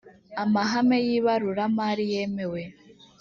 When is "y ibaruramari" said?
1.07-2.03